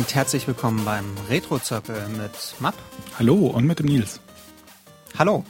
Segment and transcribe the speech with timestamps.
[0.00, 2.72] Und herzlich willkommen beim Retro-Zirkel mit Map.
[3.18, 4.18] Hallo und mit dem Nils.
[5.18, 5.44] Hallo.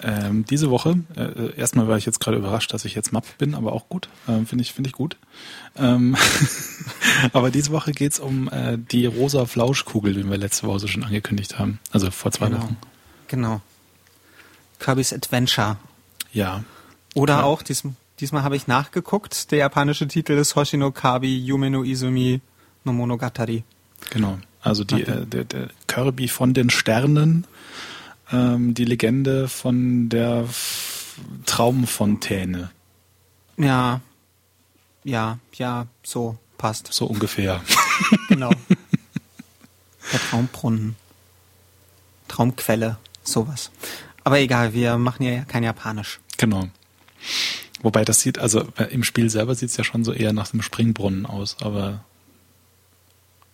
[0.00, 3.56] Ähm, diese Woche, äh, erstmal war ich jetzt gerade überrascht, dass ich jetzt Map bin,
[3.56, 4.08] aber auch gut.
[4.28, 5.16] Ähm, Finde ich, finde ich gut.
[5.74, 6.16] Ähm,
[7.32, 11.58] aber diese Woche geht's um äh, die rosa Flauschkugel, die wir letzte Woche schon angekündigt
[11.58, 11.80] haben.
[11.90, 12.62] Also vor zwei genau.
[12.62, 12.76] Wochen.
[13.26, 13.60] Genau.
[14.78, 15.78] Kirby's Adventure.
[16.32, 16.62] Ja.
[17.16, 17.46] Oder Klar.
[17.46, 22.40] auch, diesmal, diesmal habe ich nachgeguckt, der japanische Titel ist Hoshino Kabi Yume no Izumi
[22.84, 23.64] no Monogatari.
[24.10, 24.38] Genau.
[24.60, 27.46] Also die, äh, der, der Kirby von den Sternen
[28.32, 31.00] ähm, die Legende von der F
[31.46, 32.70] Traumfontäne.
[33.56, 34.00] Ja,
[35.04, 36.92] ja, ja, so passt.
[36.92, 37.60] So ungefähr.
[38.28, 38.50] genau.
[40.12, 40.96] Der Traumbrunnen.
[42.28, 43.70] Traumquelle, sowas.
[44.24, 46.20] Aber egal, wir machen ja kein Japanisch.
[46.36, 46.68] Genau.
[47.82, 50.52] Wobei das sieht, also äh, im Spiel selber sieht es ja schon so eher nach
[50.52, 52.04] einem Springbrunnen aus, aber.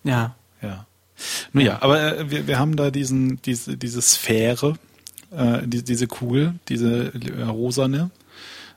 [0.03, 0.35] Ja.
[0.61, 0.85] Ja.
[1.53, 4.75] Nun ja, aber äh, wir, wir haben da diesen, diese, diese Sphäre,
[5.31, 8.11] äh, die, diese Kugel, diese äh, rosane.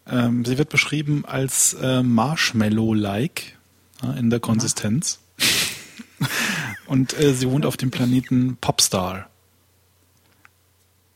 [0.06, 3.56] Ähm, sie wird beschrieben als äh, Marshmallow-like
[4.02, 5.20] äh, in der Konsistenz.
[6.86, 9.28] Und äh, sie wohnt auf dem Planeten Popstar.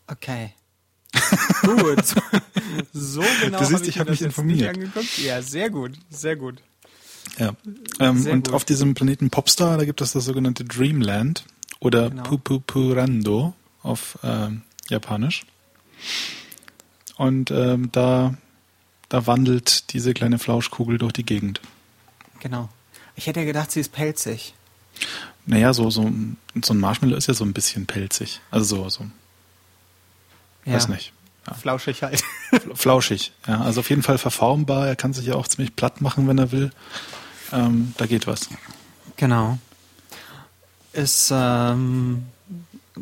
[0.06, 0.52] Okay.
[1.62, 2.14] gut.
[2.92, 3.58] So genau.
[3.58, 4.78] Du siehst, ich habe mich informiert.
[5.18, 6.62] Ja, sehr gut, sehr gut.
[7.38, 7.52] Ja.
[8.00, 8.54] Ähm, und gut.
[8.54, 11.44] auf diesem Planeten Popstar, da gibt es das sogenannte Dreamland
[11.80, 12.22] oder genau.
[12.24, 15.44] Pupupurando auf ähm, Japanisch.
[17.16, 18.34] Und ähm, da,
[19.08, 21.60] da wandelt diese kleine Flauschkugel durch die Gegend.
[22.40, 22.68] Genau.
[23.16, 24.54] Ich hätte ja gedacht, sie ist pelzig.
[25.46, 26.10] Naja, so, so,
[26.62, 28.40] so ein Marshmallow ist ja so ein bisschen pelzig.
[28.50, 29.06] Also so, so.
[30.64, 30.74] Ja.
[30.74, 31.12] Weiß nicht.
[31.48, 31.54] Ja.
[31.54, 32.22] Flauschig halt.
[32.74, 33.60] Flauschig, ja.
[33.60, 34.86] Also auf jeden Fall verformbar.
[34.86, 36.70] Er kann sich ja auch ziemlich platt machen, wenn er will.
[37.52, 38.48] Ähm, da geht was.
[39.16, 39.58] Genau.
[40.92, 42.26] Ist ähm,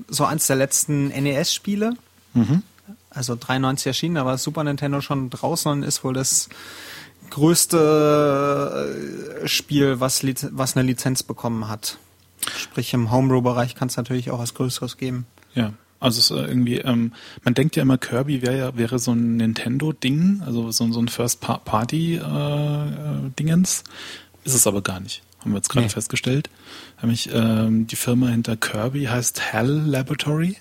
[0.09, 1.95] so eins der letzten NES-Spiele.
[2.35, 2.63] Mhm.
[3.11, 6.51] Also 93 erschienen, da war Super Nintendo schon draußen und ist wohl das
[7.31, 11.99] größte äh, Spiel, was, was eine Lizenz bekommen hat.
[12.57, 15.27] Sprich, im Homebrew-Bereich kann es natürlich auch was Größeres geben.
[15.55, 15.73] Ja.
[15.99, 17.13] Also es ist irgendwie, ähm,
[17.43, 21.09] man denkt ja immer, Kirby wäre ja, wäre so ein Nintendo-Ding, also so, so ein
[21.09, 23.81] First-Party-Dingens.
[23.81, 23.85] Äh,
[24.45, 25.23] ist es aber gar nicht.
[25.41, 25.91] Haben wir jetzt gerade nee.
[25.91, 26.51] festgestellt.
[27.01, 30.57] Nämlich ähm, die Firma hinter Kirby heißt Hell Laboratory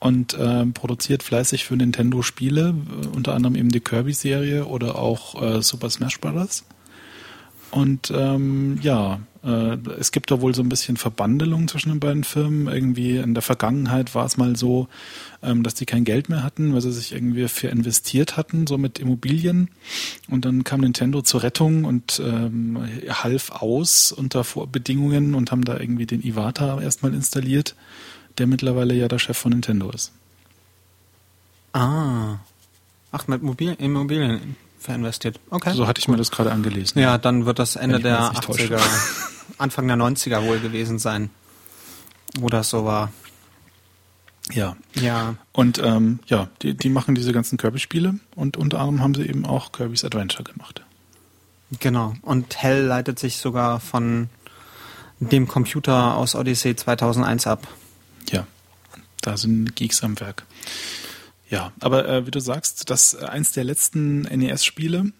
[0.00, 5.42] und ähm, produziert fleißig für Nintendo Spiele, äh, unter anderem eben die Kirby-Serie oder auch
[5.42, 6.64] äh, Super Smash Bros.
[7.70, 12.24] Und ähm, ja, äh, es gibt da wohl so ein bisschen Verbandelung zwischen den beiden
[12.24, 12.66] Firmen.
[12.72, 14.88] Irgendwie in der Vergangenheit war es mal so,
[15.42, 18.78] ähm, dass die kein Geld mehr hatten, weil sie sich irgendwie für investiert hatten, so
[18.78, 19.70] mit Immobilien.
[20.28, 22.78] Und dann kam Nintendo zur Rettung und ähm,
[23.08, 27.74] half aus unter Bedingungen und haben da irgendwie den Iwata erstmal installiert,
[28.38, 30.12] der mittlerweile ja der Chef von Nintendo ist.
[31.72, 32.38] Ah.
[33.10, 35.40] Ach, mit Mobil Immobilien verinvestiert.
[35.50, 35.72] Okay.
[35.74, 37.00] So hatte ich mir das gerade angelesen.
[37.00, 38.80] Ja, dann wird das Ende der 80er,
[39.58, 41.30] Anfang der 90er wohl gewesen sein,
[42.38, 43.10] wo das so war.
[44.52, 44.76] Ja.
[44.94, 45.34] Ja.
[45.52, 49.44] Und ähm, ja, die, die machen diese ganzen Kirby-Spiele und unter anderem haben sie eben
[49.44, 50.82] auch Kirby's Adventure gemacht.
[51.80, 52.14] Genau.
[52.22, 54.30] Und Hell leitet sich sogar von
[55.20, 57.66] dem Computer aus Odyssey 2001 ab.
[58.30, 58.46] Ja,
[59.20, 60.44] da sind Geeks am Werk.
[61.48, 65.12] Ja, aber äh, wie du sagst, das äh, eins der letzten NES-Spiele,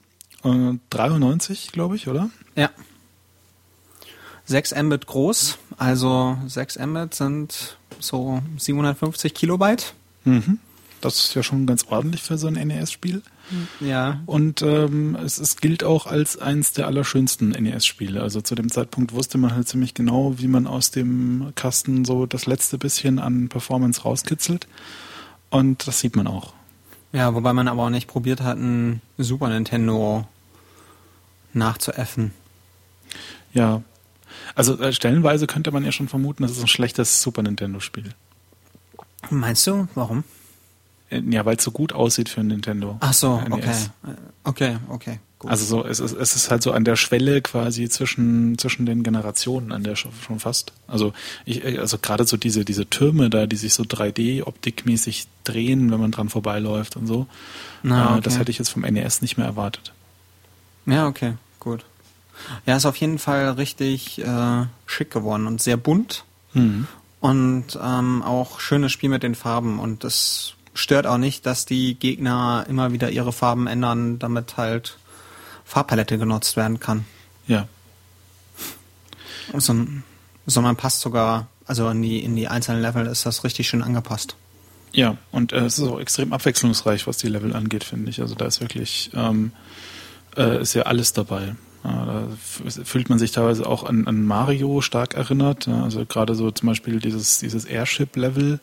[0.44, 2.30] äh, 93, glaube ich, oder?
[2.54, 2.70] Ja.
[4.44, 9.94] 6 Mbit groß, also 6 Mbit sind so 750 Kilobyte.
[10.24, 10.58] Mhm.
[11.00, 13.22] Das ist ja schon ganz ordentlich für so ein NES-Spiel.
[13.81, 14.20] Ja.
[14.26, 18.20] Und ähm, es, es gilt auch als eins der allerschönsten NES-Spiele.
[18.20, 22.26] Also zu dem Zeitpunkt wusste man halt ziemlich genau, wie man aus dem Kasten so
[22.26, 24.66] das letzte bisschen an Performance rauskitzelt.
[25.50, 26.52] Und das sieht man auch.
[27.12, 30.26] Ja, wobei man aber auch nicht probiert hat, ein Super Nintendo
[31.52, 32.32] nachzuäffen.
[33.52, 33.82] Ja.
[34.54, 38.10] Also äh, stellenweise könnte man ja schon vermuten, das ist ein schlechtes Super Nintendo-Spiel.
[39.30, 39.88] Meinst du?
[39.94, 40.24] Warum?
[41.10, 42.98] Äh, ja, weil es so gut aussieht für ein Nintendo.
[43.00, 43.50] Ach so, NES.
[43.52, 43.74] okay.
[44.44, 45.20] Okay, okay.
[45.38, 45.52] Gut.
[45.52, 49.05] Also so, es ist, es ist halt so an der Schwelle quasi zwischen, zwischen den
[49.05, 50.73] Generationen, an der schon, schon fast.
[50.88, 51.12] Also
[51.44, 56.11] ich, also gerade so diese, diese Türme da, die sich so 3D-optikmäßig drehen, wenn man
[56.11, 57.26] dran vorbeiläuft und so.
[57.85, 58.19] Na, okay.
[58.19, 59.93] äh, das hätte ich jetzt vom NES nicht mehr erwartet.
[60.87, 61.84] Ja, okay, gut.
[62.67, 66.25] Ja, ist auf jeden Fall richtig äh, schick geworden und sehr bunt.
[66.52, 66.88] Mhm.
[67.20, 69.79] Und ähm, auch schönes Spiel mit den Farben.
[69.79, 74.99] Und das stört auch nicht, dass die Gegner immer wieder ihre Farben ändern, damit halt
[75.69, 77.05] Farbpalette genutzt werden kann.
[77.47, 77.69] Ja.
[80.47, 84.35] sondern passt sogar, also in die, in die einzelnen Level ist das richtig schön angepasst.
[84.93, 88.23] Ja, und äh, es ist auch extrem abwechslungsreich, was die Level angeht, finde ich.
[88.23, 89.53] Also da ist wirklich, ähm,
[90.37, 91.55] äh, ist ja alles dabei.
[91.85, 95.67] Ja, da fühlt man sich teilweise auch an, an Mario stark erinnert.
[95.67, 98.59] Ja, also gerade so zum Beispiel dieses, dieses Airship-Level,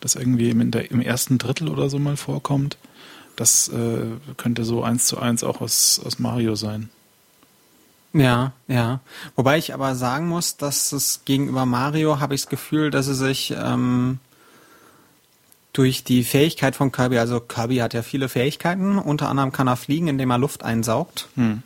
[0.00, 2.78] das irgendwie im, der, im ersten Drittel oder so mal vorkommt.
[3.38, 4.00] Das äh,
[4.36, 6.90] könnte so eins zu eins auch aus, aus Mario sein.
[8.12, 8.98] Ja, ja.
[9.36, 13.18] Wobei ich aber sagen muss, dass es gegenüber Mario habe ich das Gefühl, dass es
[13.18, 14.18] sich ähm,
[15.72, 19.76] durch die Fähigkeit von Kirby, also Kirby hat ja viele Fähigkeiten, unter anderem kann er
[19.76, 21.62] fliegen, indem er Luft einsaugt, hm.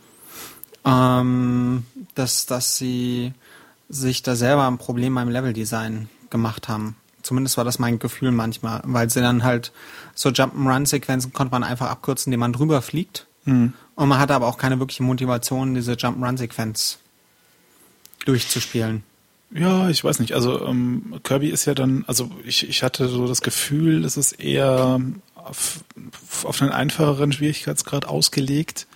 [0.84, 3.32] ähm, dass, dass sie
[3.88, 6.96] sich da selber ein Problem beim Leveldesign gemacht haben.
[7.22, 9.72] Zumindest war das mein Gefühl manchmal, weil sie dann halt
[10.14, 13.26] so Jump'n'Run-Sequenzen konnte man einfach abkürzen, indem man drüber fliegt.
[13.44, 13.72] Hm.
[13.94, 16.98] Und man hatte aber auch keine wirkliche Motivation, diese Jump'n'Run-Sequenz
[18.24, 19.02] durchzuspielen.
[19.54, 20.32] Ja, ich weiß nicht.
[20.32, 24.32] Also ähm, Kirby ist ja dann, also ich, ich hatte so das Gefühl, es ist
[24.32, 25.00] eher
[25.34, 25.84] auf,
[26.44, 28.86] auf einen einfacheren Schwierigkeitsgrad ausgelegt.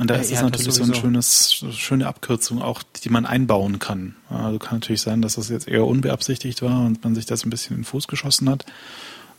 [0.00, 3.78] Und da ja, ist es natürlich so eine schönes, schöne Abkürzung, auch die man einbauen
[3.78, 4.16] kann.
[4.30, 7.50] Also kann natürlich sein, dass das jetzt eher unbeabsichtigt war und man sich das ein
[7.50, 8.64] bisschen in den Fuß geschossen hat.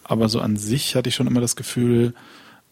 [0.03, 2.13] Aber so an sich hatte ich schon immer das Gefühl,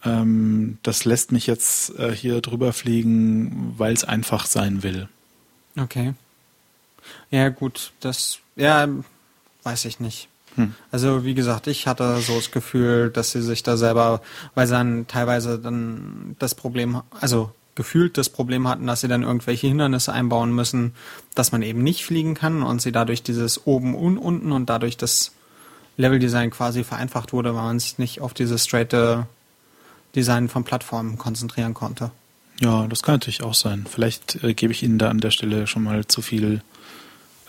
[0.06, 5.10] ähm, das lässt mich jetzt äh, hier drüber fliegen, weil es einfach sein will.
[5.76, 6.14] Okay.
[7.32, 8.88] Ja, gut, das, ja,
[9.64, 10.28] weiß ich nicht.
[10.58, 10.76] Hm.
[10.92, 14.22] Also wie gesagt, ich hatte so das Gefühl, dass sie sich da selber,
[14.54, 19.24] weil sie dann teilweise dann das Problem, also gefühlt das Problem hatten, dass sie dann
[19.24, 20.94] irgendwelche Hindernisse einbauen müssen,
[21.34, 24.98] dass man eben nicht fliegen kann und sie dadurch dieses oben und unten und dadurch
[24.98, 25.32] das
[25.96, 29.28] Leveldesign quasi vereinfacht wurde, weil man sich nicht auf dieses straighte
[30.14, 32.12] Design von Plattformen konzentrieren konnte.
[32.60, 33.86] Ja, das kann natürlich auch sein.
[33.90, 36.62] Vielleicht äh, gebe ich Ihnen da an der Stelle schon mal zu viel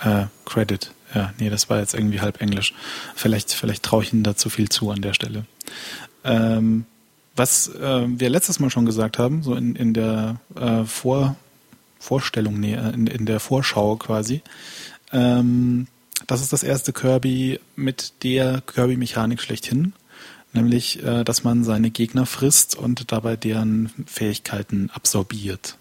[0.00, 0.93] äh, Credit.
[1.12, 2.73] Ja, nee, das war jetzt irgendwie halb Englisch.
[3.17, 5.44] Vielleicht, vielleicht traue ich Ihnen da zu viel zu an der Stelle.
[6.23, 6.85] Ähm,
[7.40, 11.37] was äh, wir letztes Mal schon gesagt haben, so in, in der äh, Vor
[11.98, 14.42] Vorstellung, nee, in, in der Vorschau quasi,
[15.10, 15.87] ähm,
[16.26, 19.94] das ist das erste Kirby mit der Kirby-Mechanik schlechthin,
[20.52, 25.78] nämlich, äh, dass man seine Gegner frisst und dabei deren Fähigkeiten absorbiert.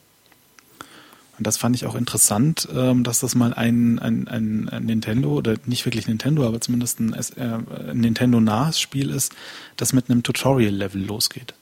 [1.39, 5.55] Und das fand ich auch interessant, ähm, dass das mal ein, ein, ein, Nintendo, oder
[5.65, 9.33] nicht wirklich Nintendo, aber zumindest ein, äh, Nintendo-nahes Spiel ist,
[9.77, 11.53] das mit einem Tutorial-Level losgeht.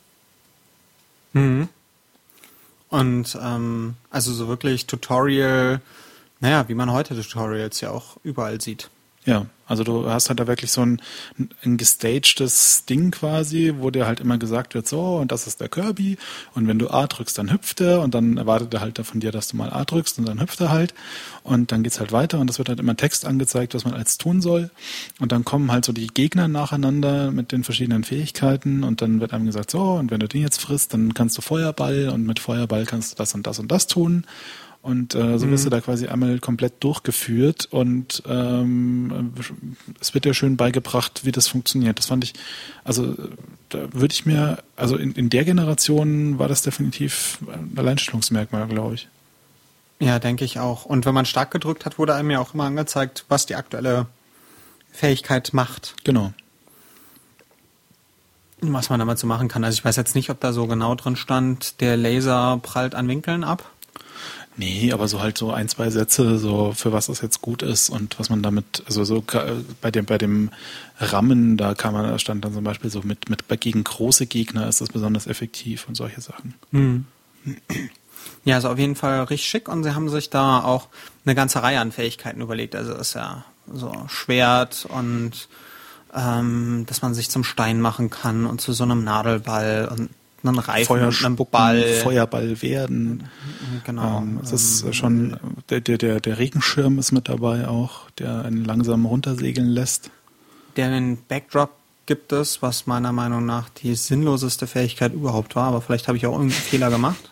[1.33, 1.69] Mhm.
[2.89, 5.79] Und ähm, also so wirklich Tutorial,
[6.39, 8.89] naja, wie man heute Tutorials ja auch überall sieht.
[9.27, 11.01] Ja, also du hast halt da wirklich so ein,
[11.65, 15.68] ein gestagedes Ding quasi, wo dir halt immer gesagt wird, so, und das ist der
[15.68, 16.18] Kirby,
[16.56, 19.33] und wenn du A drückst, dann hüpft er, und dann erwartet er halt von dir,
[19.33, 20.94] dass du mal A drückst, und dann hüpft er halt,
[21.44, 24.18] und dann geht's halt weiter, und es wird halt immer Text angezeigt, was man als
[24.18, 24.69] tun soll,
[25.19, 29.33] und dann kommen halt so die Gegner nacheinander mit den verschiedenen Fähigkeiten, und dann wird
[29.33, 32.39] einem gesagt, so, und wenn du den jetzt frisst, dann kannst du Feuerball, und mit
[32.39, 34.25] Feuerball kannst du das und das und das tun,
[34.88, 35.72] und äh, so wirst du mhm.
[35.72, 39.34] da quasi einmal komplett durchgeführt und ähm,
[40.00, 42.00] es wird ja schön beigebracht, wie das funktioniert.
[42.00, 42.34] Das fand ich,
[42.86, 43.13] also
[43.67, 48.96] da würde ich mir, also in, in der Generation war das definitiv ein Alleinstellungsmerkmal, glaube
[48.96, 49.10] ich.
[50.00, 50.86] Ja, denke ich auch.
[50.86, 54.06] Und wenn man stark gedrückt hat, wurde einem ja auch immer angezeigt, was die aktuelle
[54.94, 55.96] Fähigkeit macht.
[56.06, 56.32] Genau.
[58.62, 59.65] Was man damit so machen kann.
[59.65, 63.10] Also ich weiß jetzt nicht, ob da so genau drin stand, der Laser prallt an
[63.10, 63.70] Winkeln ab.
[64.59, 67.89] Nee, aber so halt so ein, zwei Sätze, so für was das jetzt gut ist
[67.89, 69.23] und was man damit, also so
[69.81, 70.49] bei dem, bei dem
[70.97, 74.81] Rammen, da kann man, stand dann zum Beispiel so mit, mit gegen große Gegner ist
[74.81, 76.55] das besonders effektiv und solche Sachen.
[76.71, 77.05] Mhm.
[78.45, 80.87] Ja, also auf jeden Fall richtig schick und sie haben sich da auch
[81.23, 82.75] eine ganze Reihe an Fähigkeiten überlegt.
[82.75, 85.49] Also ist ja so Schwert und
[86.15, 90.09] ähm, dass man sich zum Stein machen kann und zu so einem Nadelball und
[90.44, 91.84] einen Reifen, Feuer, einen Ball.
[92.03, 93.29] Feuerball werden.
[93.84, 94.20] Genau.
[94.20, 95.38] Ähm, es ist ähm, schon,
[95.70, 100.12] der, der, der Regenschirm ist mit dabei auch, der einen langsam runtersegeln lässt.
[100.75, 101.72] Den Backdrop
[102.06, 106.25] gibt es, was meiner Meinung nach die sinnloseste Fähigkeit überhaupt war, aber vielleicht habe ich
[106.25, 107.32] auch irgendeinen Fehler gemacht.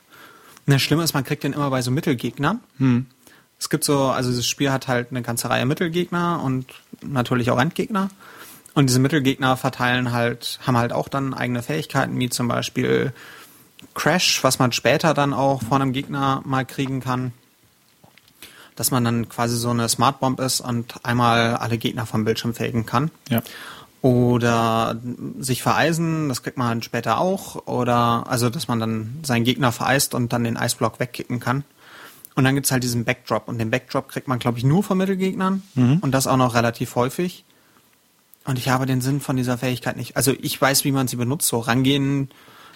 [0.67, 2.59] Das Schlimme ist, man kriegt den immer bei so Mittelgegnern.
[2.77, 3.05] Hm.
[3.59, 6.65] Es gibt so, also das Spiel hat halt eine ganze Reihe Mittelgegner und
[7.01, 8.09] natürlich auch Endgegner.
[8.75, 13.13] Und diese Mittelgegner verteilen halt, haben halt auch dann eigene Fähigkeiten, wie zum Beispiel
[13.93, 17.31] Crash, was man später dann auch von einem Gegner mal kriegen kann.
[18.75, 22.53] Dass man dann quasi so eine Smart Bomb ist und einmal alle Gegner vom Bildschirm
[22.53, 23.09] faken kann.
[23.29, 23.41] Ja.
[24.01, 24.99] Oder
[25.39, 27.67] sich vereisen, das kriegt man später auch.
[27.67, 31.63] Oder also, dass man dann seinen Gegner vereist und dann den Eisblock wegkicken kann.
[32.35, 33.47] Und dann gibt's halt diesen Backdrop.
[33.47, 35.63] Und den Backdrop kriegt man, glaube ich, nur von Mittelgegnern.
[35.75, 35.99] Mhm.
[36.01, 37.45] Und das auch noch relativ häufig.
[38.45, 40.15] Und ich habe den Sinn von dieser Fähigkeit nicht.
[40.17, 41.47] Also ich weiß, wie man sie benutzt.
[41.47, 42.29] So rangehen,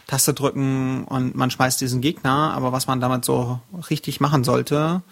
[0.07, 2.53] Taste drücken und man schmeißt diesen Gegner.
[2.53, 3.59] Aber was man damit so
[3.89, 5.03] richtig machen sollte,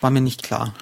[0.00, 0.74] war mir nicht klar.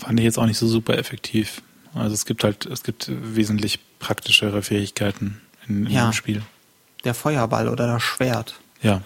[0.00, 1.62] Fand ich jetzt auch nicht so super effektiv.
[1.94, 6.08] Also es gibt halt, es gibt wesentlich praktischere Fähigkeiten in, in Ja.
[6.10, 6.42] dem Spiel.
[7.04, 8.56] Der Feuerball oder das Schwert.
[8.82, 9.00] Ja.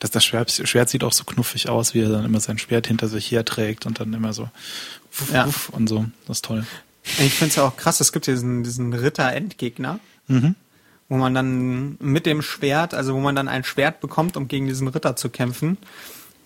[0.00, 2.88] Das, das Schwert, Schwert sieht auch so knuffig aus, wie er dann immer sein Schwert
[2.88, 4.50] hinter sich herträgt und dann immer so
[5.16, 5.46] wuff, Ja.
[5.46, 6.04] wuff und so.
[6.26, 6.66] Das ist toll.
[7.04, 10.54] Ich finde es ja auch krass, es gibt diesen, diesen Ritter-Endgegner, Mhm.
[11.08, 14.66] wo man dann mit dem Schwert, also wo man dann ein Schwert bekommt, um gegen
[14.68, 15.76] diesen Ritter zu kämpfen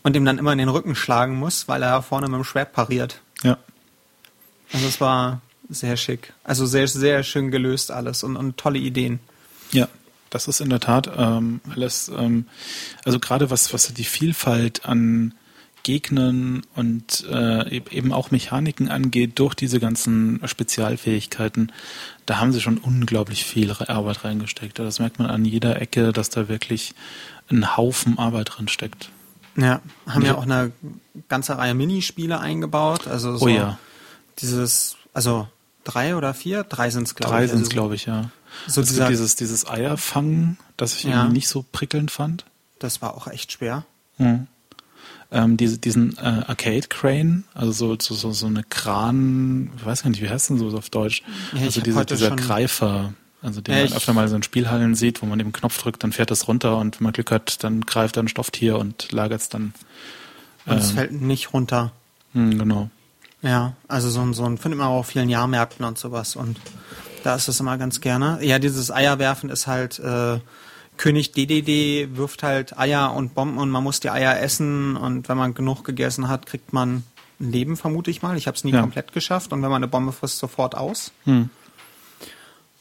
[0.03, 2.73] und ihm dann immer in den Rücken schlagen muss, weil er vorne mit dem Schwert
[2.73, 3.21] pariert.
[3.43, 3.59] Ja.
[4.73, 6.33] Also es war sehr schick.
[6.43, 9.21] Also sehr, sehr schön gelöst alles und, und tolle Ideen.
[9.73, 9.89] Ja,
[10.31, 12.47] das ist in der Tat ähm, alles, ähm,
[13.05, 15.35] also gerade was, was die Vielfalt an
[15.87, 21.71] Gegnern und äh, e- eben auch Mechaniken angeht, durch diese ganzen Spezialfähigkeiten,
[22.27, 24.79] da haben sie schon unglaublich viel Arbeit reingesteckt.
[24.81, 26.95] Das merkt man an jeder Ecke, dass da wirklich
[27.51, 29.11] ein Haufen Arbeit drin steckt.
[29.57, 30.35] Ja, haben ja Ja.
[30.39, 30.73] auch eine
[31.29, 33.07] ganze Reihe Minispiele eingebaut.
[33.07, 33.79] Also so Oh ja.
[34.41, 35.47] dieses, also
[35.85, 36.65] drei oder vier?
[36.65, 37.51] Drei sind es, glaube Drei ich.
[37.51, 38.31] sind es, Also glaube ich, ja.
[38.67, 41.11] So es dieser- dieses, dieses Eierfangen, das ich Ja.
[41.19, 42.45] irgendwie nicht so prickelnd fand.
[42.81, 43.85] Das war auch echt schwer.
[44.19, 44.47] Mhm.
[45.37, 50.03] Ähm, diese, diesen äh, Arcade Crane, also so, so, so, so eine Kran, ich weiß
[50.03, 51.23] gar nicht, wie heißt denn so auf Deutsch?
[51.53, 53.13] Ja, also diese, dieser Greifer,
[53.43, 55.77] also den Ja, man öfter mal so in Spielhallen sieht, wo man eben einen Knopf
[55.83, 58.79] drückt, dann fährt es runter und wenn man Glück hat, dann greift er ein Stofftier
[58.79, 59.75] und lagert es dann.
[60.65, 60.97] Und es Ähm.
[60.97, 61.93] fällt nicht runter.
[62.33, 62.89] Hm, genau.
[63.43, 66.57] Ja, also so ein, so ein findet man auch auf vielen Jahrmärkten und sowas und
[67.25, 68.39] da ist es immer ganz gerne.
[68.41, 70.39] Ja, dieses Eierwerfen ist halt äh,
[70.97, 75.37] König DDD wirft halt Eier und Bomben und man muss die Eier essen und wenn
[75.37, 77.03] man genug gegessen hat, kriegt man
[77.41, 78.37] ein Leben, vermute ich mal.
[78.37, 78.81] Ich habe es nie Ja.
[78.81, 81.13] komplett geschafft und wenn man eine Bombe frisst, sofort aus.
[81.25, 81.51] Hm.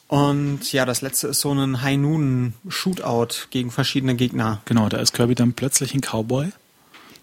[0.08, 4.62] Und ja, das letzte ist so ein High Noon Shootout gegen verschiedene Gegner.
[4.66, 6.50] Genau, da ist Kirby dann plötzlich ein Cowboy.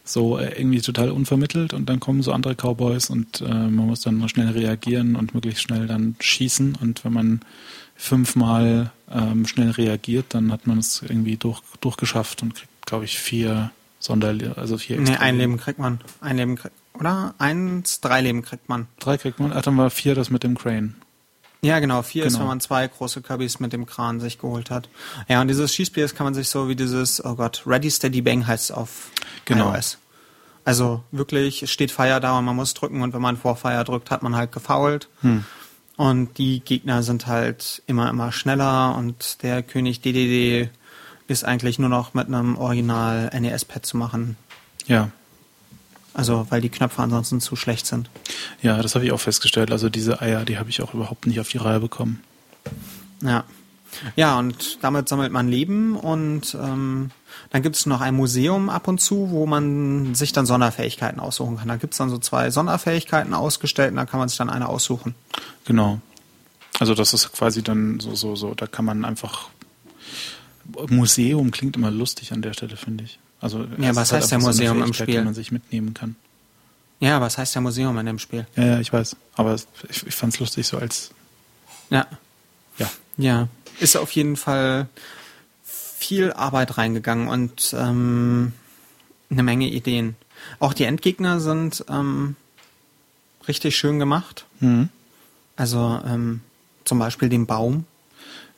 [0.05, 4.01] So äh, irgendwie total unvermittelt und dann kommen so andere Cowboys und äh, man muss
[4.01, 7.41] dann schnell reagieren und möglichst schnell dann schießen und wenn man
[8.03, 13.19] fünfmal ähm, schnell reagiert, dann hat man es irgendwie durch, durchgeschafft und kriegt, glaube ich,
[13.19, 16.01] vier Sonder, also vier Nee, ein Leben kriegt man.
[16.21, 17.35] Ein Leben kriegt, oder?
[17.39, 18.89] Eins, drei Leben kriegt man.
[18.99, 20.95] Drei kriegt man, ach, dann war vier das mit dem Crane.
[21.65, 22.03] Ja, genau.
[22.03, 22.41] Vier ist, Genau.
[22.41, 24.89] wenn man zwei große Kirbys mit dem Kran sich geholt hat.
[25.29, 28.21] Ja, und dieses Schießspiel, das kann man sich so wie dieses, oh Gott, Ready Steady
[28.21, 29.11] Bang heißt es auf
[29.45, 29.73] Genau.
[29.73, 29.99] iOS.
[30.65, 33.85] Also wirklich, es steht Fire da und man muss drücken und wenn man vor Fire
[33.85, 35.09] drückt, hat man halt gefoult.
[35.21, 35.45] Hm.
[36.03, 40.69] Und die Gegner sind halt immer, immer schneller und der König DDD
[41.29, 44.37] ist eigentlich nur noch mit einem Original NES-Pad zu machen.
[44.89, 45.11] Ja,
[46.13, 48.11] Also, weil die Knöpfe ansonsten zu schlecht sind.
[48.63, 49.71] ja, das habe ich auch festgestellt.
[49.71, 52.21] Also diese Eier, die habe ich auch überhaupt nicht auf die Reihe bekommen.
[53.23, 53.45] Ja.
[54.17, 57.13] Ja, und damit sammelt man Leben und ähm,
[57.51, 61.59] dann gibt es noch ein Museum ab und zu, wo man sich dann Sonderfähigkeiten aussuchen
[61.59, 61.69] kann.
[61.69, 64.69] Da gibt es dann so zwei Sonderfähigkeiten ausgestellt und da kann man sich dann eine
[64.69, 65.15] aussuchen.
[65.65, 66.01] Genau.
[66.79, 69.49] Also das ist quasi dann so, so, so, da kann man einfach
[70.89, 73.19] Museum klingt immer lustig an der Stelle, finde ich.
[73.41, 75.19] Also Ja, was halt heißt so eine Museum im Fähigkeit, Spiel?
[75.19, 76.17] Die man sich mitnehmen kann.
[77.01, 78.47] Ja, was heißt ja Museum in dem Spiel?
[78.57, 79.17] Ja, ja, ich weiß.
[79.35, 81.11] Aber ich, ich fand es lustig so als,
[81.91, 82.07] Ja.
[82.79, 82.89] ja.
[83.17, 83.49] Ja.
[83.81, 84.87] Ist auf jeden Fall
[86.03, 88.53] viel Arbeit reingegangen und ähm,
[89.31, 90.17] eine Menge Ideen.
[90.59, 92.35] Auch die Endgegner sind ähm,
[93.47, 94.45] richtig schön gemacht.
[94.59, 94.89] Mhm.
[95.57, 96.41] Also ähm,
[96.85, 97.85] zum Beispiel den Baum.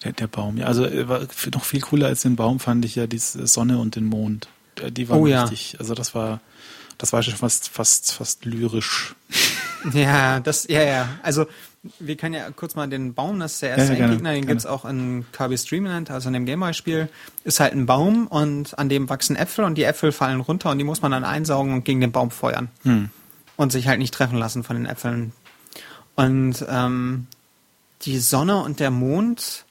[0.02, 0.66] Der, der Baum, ja.
[0.66, 4.06] Also äh, noch viel cooler als den Baum fand ich ja die Sonne und den
[4.06, 4.48] Mond.
[4.80, 5.44] Äh, Die waren Oh ja.
[5.44, 6.40] richtig, also das war,
[6.96, 9.14] das war schon fast, fast, fast lyrisch.
[9.92, 11.08] Ja, das, ja, ja.
[11.22, 11.46] Also,
[11.98, 14.46] wir können ja kurz mal den Baum, das ist der erste Ja, Endgegner, den gerne.
[14.46, 17.08] gibt's auch in Kirby's Dreamland, also in dem Gameboy-Spiel,
[17.44, 20.78] ist halt ein Baum und an dem wachsen Äpfel und die Äpfel fallen runter und
[20.78, 22.68] die muss man dann einsaugen und gegen den Baum feuern.
[22.84, 23.10] Hm.
[23.56, 25.32] Und sich halt nicht treffen lassen von den Äpfeln.
[26.16, 27.26] Und ähm,
[28.02, 29.64] die Sonne und der Mond,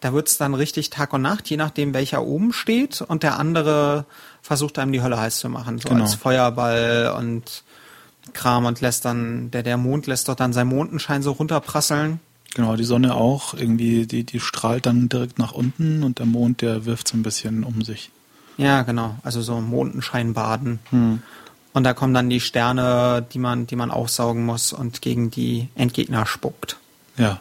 [0.00, 4.04] da wird's dann richtig Tag und Nacht, je nachdem welcher oben steht und der andere
[4.40, 6.02] versucht einem die Hölle heiß zu machen, so Genau.
[6.02, 7.62] als Feuerball und
[8.32, 12.20] Kram und lässt dann, der, der Mond lässt doch dann seinen Mondenschein so runterprasseln.
[12.54, 16.60] Genau, die Sonne auch, irgendwie, die, die strahlt dann direkt nach unten und der Mond,
[16.60, 18.10] der wirft so ein bisschen um sich.
[18.58, 20.78] Ja, genau, also so Mondenschein baden.
[20.90, 21.22] Hm.
[21.72, 25.68] Und da kommen dann die Sterne, die man, die man aufsaugen muss und gegen die
[25.74, 26.76] Endgegner spuckt.
[27.16, 27.40] Ja,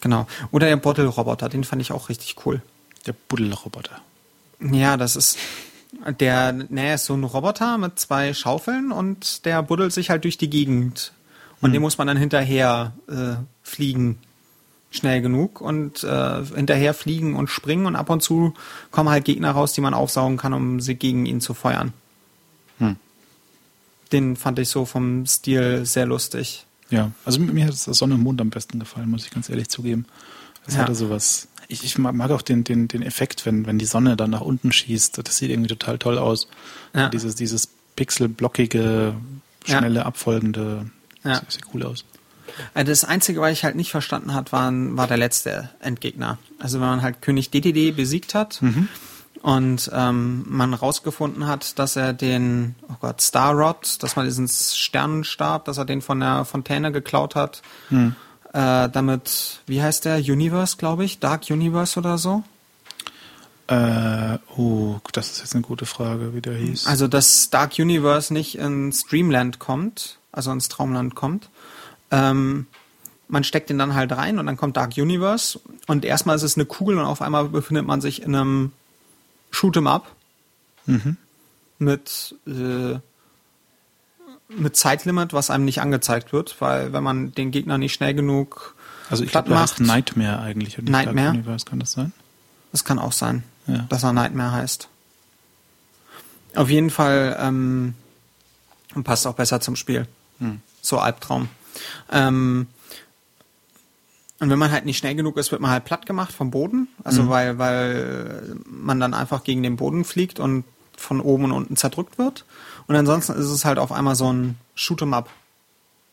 [0.00, 0.26] Genau.
[0.50, 2.62] Oder der Bottle-Roboter, den fand ich auch richtig cool.
[3.06, 4.00] der Buddelroboter.
[4.60, 5.38] Ja, das ist,
[6.20, 10.38] Der, naja, ist so ein Roboter mit zwei Schaufeln und der buddelt sich halt durch
[10.38, 11.12] die Gegend.
[11.60, 11.72] Und hm.
[11.74, 14.18] dem muss man dann hinterher äh, fliegen.
[14.92, 18.54] Schnell genug und äh, hinterher fliegen und springen und ab und zu
[18.90, 21.92] kommen halt Gegner raus, die man aufsaugen kann, um sie gegen ihn zu feuern.
[22.78, 22.96] Hm.
[24.10, 26.66] Den fand ich so vom Stil sehr lustig.
[26.90, 29.68] Ja, also mir hat das Sonne und Mond am besten gefallen, muss ich ganz ehrlich
[29.68, 30.06] zugeben.
[30.66, 30.80] Es ja.
[30.80, 34.30] hatte sowas ich, ich mag auch den, den, den Effekt, wenn, wenn die Sonne dann
[34.30, 35.26] nach unten schießt.
[35.26, 36.48] Das sieht irgendwie total toll aus.
[36.94, 37.08] Ja.
[37.08, 39.14] Dieses, dieses pixelblockige,
[39.64, 40.06] schnelle, ja.
[40.06, 40.90] abfolgende.
[41.22, 41.40] Ja.
[41.40, 42.04] Das sieht cool aus.
[42.74, 46.38] Äh, das Einzige, was ich halt nicht verstanden hat, war, war der letzte Endgegner.
[46.58, 48.88] Also wenn man halt König DDD besiegt hat mhm.
[49.42, 55.66] und ähm, man rausgefunden hat, dass er den, oh Gott, Starrod, dass man diesen Sternenstab,
[55.66, 58.16] dass er den von der Fontäne geklaut hat, mhm
[58.52, 60.18] äh, damit, wie heißt der?
[60.18, 61.18] Universe, glaube ich?
[61.20, 62.42] Dark Universe oder so?
[63.68, 66.86] Äh, oh, das ist jetzt eine gute Frage, wie der hieß.
[66.86, 71.48] Also, dass Dark Universe nicht ins Dreamland kommt, also ins Traumland kommt.
[72.10, 72.66] Ähm,
[73.28, 76.56] man steckt ihn dann halt rein und dann kommt Dark Universe und erstmal ist es
[76.56, 78.72] eine Kugel und auf einmal befindet man sich in einem
[79.52, 80.10] Shoot'em Up
[80.86, 81.16] mhm.
[81.78, 82.98] mit äh,
[84.56, 88.74] mit Zeitlimit, was einem nicht angezeigt wird, weil wenn man den Gegner nicht schnell genug
[89.08, 91.30] also ich glaube, macht, Nightmare eigentlich und Nightmare.
[91.30, 92.12] Universe, kann das sein?
[92.70, 93.86] Das kann auch sein, ja.
[93.88, 94.88] dass er Nightmare heißt.
[96.54, 97.94] Auf jeden Fall ähm,
[99.02, 100.06] passt auch besser zum Spiel.
[100.38, 100.60] Hm.
[100.80, 101.48] So Albtraum.
[102.10, 102.68] Ähm,
[104.38, 106.88] und wenn man halt nicht schnell genug ist, wird man halt platt gemacht vom Boden.
[107.04, 107.28] Also mhm.
[107.28, 110.64] weil, weil man dann einfach gegen den Boden fliegt und
[111.00, 112.44] von oben und unten zerdrückt wird.
[112.86, 115.30] Und ansonsten ist es halt auf einmal so ein Shoot'em Up,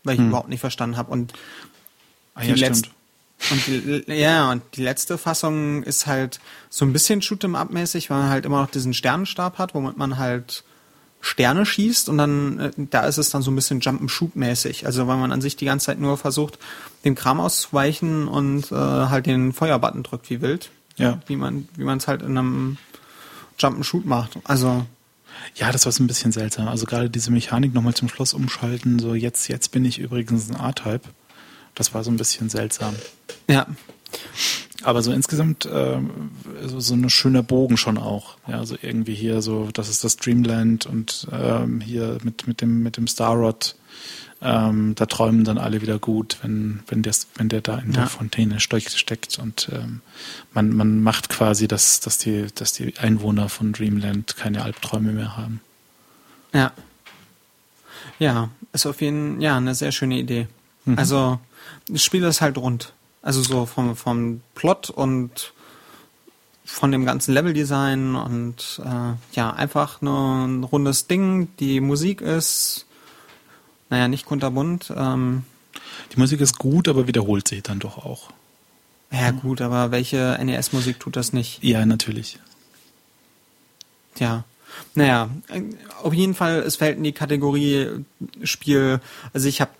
[0.03, 0.29] weil ich hm.
[0.29, 1.11] überhaupt nicht verstanden habe.
[1.11, 1.33] Und
[2.35, 2.89] ah, die ja, letzte
[3.51, 8.09] und die, ja, und die letzte Fassung ist halt so ein bisschen Shoot'em Up mäßig,
[8.09, 10.63] weil man halt immer noch diesen Sternenstab hat, womit man halt
[11.21, 14.85] Sterne schießt und dann äh, da ist es dann so ein bisschen Jump'n'Shoot mäßig.
[14.85, 16.57] Also weil man an sich die ganze Zeit nur versucht,
[17.05, 20.71] dem Kram auszuweichen und äh, halt den Feuerbutton drückt wie wild.
[20.95, 21.19] Ja.
[21.27, 22.77] Wie man wie man es halt in einem
[23.59, 24.37] Jump'n'Shoot macht.
[24.43, 24.85] Also
[25.55, 26.67] ja, das war so ein bisschen seltsam.
[26.67, 30.55] Also gerade diese Mechanik nochmal zum Schluss umschalten, so jetzt, jetzt bin ich übrigens ein
[30.55, 31.01] A-Type.
[31.75, 32.95] Das war so ein bisschen seltsam.
[33.47, 33.67] Ja.
[34.83, 35.99] Aber so insgesamt äh,
[36.65, 38.37] so, so ein schöner Bogen schon auch.
[38.47, 42.83] Ja, also irgendwie hier so, das ist das Dreamland und ähm, hier mit, mit dem,
[42.83, 43.75] mit dem Starrod
[44.41, 48.01] ähm, da träumen dann alle wieder gut, wenn, wenn, der, wenn der da in ja.
[48.01, 50.01] der Fontäne steckt und ähm,
[50.53, 55.37] man, man macht quasi, dass, dass, die, dass die Einwohner von Dreamland keine Albträume mehr
[55.37, 55.61] haben.
[56.53, 56.71] Ja.
[58.19, 60.47] Ja, ist auf jeden Fall ja, eine sehr schöne Idee.
[60.85, 60.97] Mhm.
[60.97, 61.39] Also,
[61.87, 62.93] das Spiel ist halt rund.
[63.21, 65.53] Also so vom, vom Plot und
[66.63, 71.49] von dem ganzen Leveldesign und äh, ja, einfach nur ein rundes Ding.
[71.59, 72.86] Die Musik ist
[73.89, 74.93] naja, nicht kunterbunt.
[74.95, 75.43] Ähm,
[76.13, 78.29] die Musik ist gut, aber wiederholt sich dann doch auch.
[79.11, 81.63] Ja, gut, aber welche NES-Musik tut das nicht?
[81.63, 82.39] Ja, natürlich.
[84.17, 84.43] Ja.
[84.95, 85.29] Naja,
[86.03, 88.05] auf jeden Fall, es fällt in die Kategorie
[88.43, 88.99] Spiel.
[89.33, 89.71] Also ich habe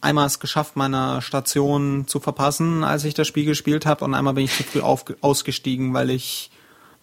[0.00, 4.34] einmal es geschafft, meine Station zu verpassen, als ich das Spiel gespielt habe, und einmal
[4.34, 6.50] bin ich zu früh ausgestiegen, weil ich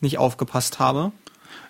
[0.01, 1.11] nicht aufgepasst habe.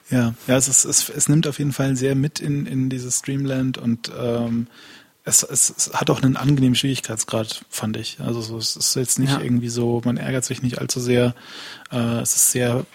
[0.09, 3.19] Ja, ja, es, ist, es, es nimmt auf jeden Fall sehr mit in, in dieses
[3.19, 4.67] Streamland und ähm,
[5.23, 8.19] es, es, es hat auch einen angenehmen Schwierigkeitsgrad, fand ich.
[8.19, 9.39] Also so, es ist jetzt nicht ja.
[9.39, 11.35] irgendwie so, man ärgert sich nicht allzu sehr.
[11.91, 12.85] Äh, es ist sehr,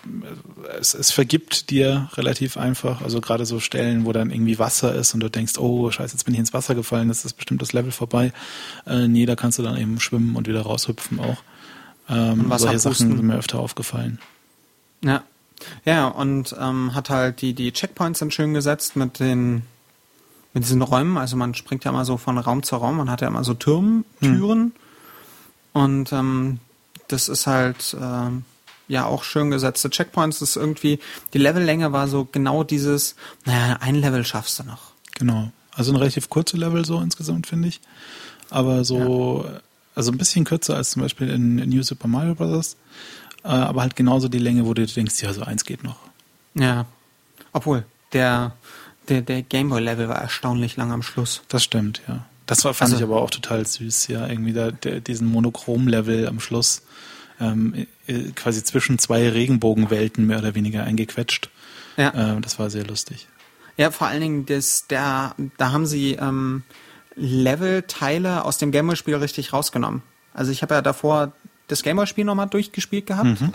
[0.81, 3.01] es, es vergibt dir relativ einfach.
[3.01, 6.25] Also gerade so Stellen, wo dann irgendwie Wasser ist und du denkst, oh scheiße, jetzt
[6.25, 8.33] bin ich ins Wasser gefallen, das ist bestimmt das Level vorbei.
[8.87, 11.43] Äh, nee, da kannst du dann eben schwimmen und wieder raushüpfen auch.
[12.09, 14.19] Ähm, solche Sachen sind mir öfter aufgefallen.
[15.05, 15.23] Ja,
[15.85, 19.63] ja, und ähm, hat halt die, die Checkpoints dann schön gesetzt mit den
[20.53, 21.19] mit diesen Räumen.
[21.19, 23.53] Also man springt ja immer so von Raum zu Raum, man hat ja immer so
[23.53, 24.61] Türmen, Türen.
[24.61, 24.73] Hm.
[25.75, 26.61] Und ähm,
[27.09, 28.45] das ist halt ähm,
[28.89, 30.39] ja auch schön gesetzte Checkpoints.
[30.39, 30.99] Das ist irgendwie,
[31.35, 34.93] die Levellänge war so genau dieses, naja, ein Level schaffst du noch.
[35.15, 35.51] Genau.
[35.73, 37.83] Also ein relativ kurze Level so insgesamt, finde ich.
[38.49, 39.61] Aber so, ja.
[39.95, 43.97] also ein bisschen kürzer als zum Beispiel in, New Super Mario Bros äh, aber halt
[43.97, 45.99] genauso die Länge, wo du denkst, ja, so eins geht noch.
[46.55, 46.87] Ja.
[47.53, 48.53] Obwohl, der,
[49.09, 51.43] der, der Gameboy-Level war erstaunlich lang am Schluss.
[51.49, 52.25] Das stimmt, ja.
[52.47, 54.27] Das war, fand also, ich aber auch total süß, ja.
[54.27, 56.83] Irgendwie da, der, diesen Monochrom-Level am Schluss,
[57.41, 61.51] ähm, äh, quasi zwischen zwei Regenbogenwelten mehr oder weniger eingequetscht.
[61.97, 62.37] Ja.
[62.37, 63.27] Äh, das war sehr lustig.
[63.77, 66.63] Ja, vor allen Dingen, das, der, da haben sie ähm,
[67.17, 70.03] Level-Teile aus dem Gameboy-Spiel richtig rausgenommen.
[70.33, 71.33] Also ich habe ja davor
[71.69, 73.41] das Gameboy-Spiel nochmal durchgespielt gehabt.
[73.41, 73.53] Mhm.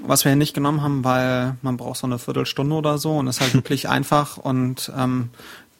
[0.00, 3.40] was wir nicht genommen haben, weil man braucht so eine Viertelstunde oder so und ist
[3.40, 5.30] halt wirklich einfach und ähm,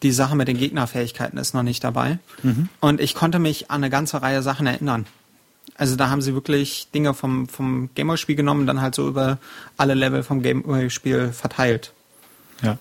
[0.03, 2.19] die Sache mit den Gegnerfähigkeiten ist noch nicht dabei.
[2.43, 2.69] Mhm.
[2.79, 5.05] Und ich konnte mich an eine ganze Reihe Sachen erinnern.
[5.75, 9.39] Also da haben sie wirklich Dinge vom, vom Gameboy-Spiel genommen und dann halt so über
[9.77, 11.93] alle Level vom Gameboy-Spiel verteilt.
[12.61, 12.77] Ja.